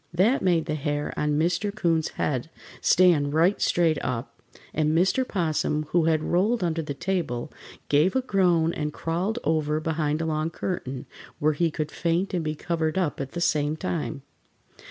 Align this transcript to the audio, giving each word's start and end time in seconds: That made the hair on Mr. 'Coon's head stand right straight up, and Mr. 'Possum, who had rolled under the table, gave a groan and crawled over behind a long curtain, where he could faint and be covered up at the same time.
That 0.11 0.41
made 0.41 0.65
the 0.65 0.73
hair 0.73 1.13
on 1.15 1.37
Mr. 1.37 1.71
'Coon's 1.71 2.07
head 2.17 2.49
stand 2.81 3.33
right 3.35 3.61
straight 3.61 3.99
up, 4.03 4.41
and 4.73 4.97
Mr. 4.97 5.23
'Possum, 5.27 5.83
who 5.89 6.05
had 6.05 6.23
rolled 6.23 6.63
under 6.63 6.81
the 6.81 6.95
table, 6.95 7.53
gave 7.87 8.15
a 8.15 8.23
groan 8.23 8.73
and 8.73 8.91
crawled 8.91 9.37
over 9.43 9.79
behind 9.79 10.19
a 10.19 10.25
long 10.25 10.49
curtain, 10.49 11.05
where 11.37 11.53
he 11.53 11.69
could 11.69 11.91
faint 11.91 12.33
and 12.33 12.43
be 12.43 12.55
covered 12.55 12.97
up 12.97 13.21
at 13.21 13.33
the 13.33 13.41
same 13.41 13.75
time. 13.77 14.23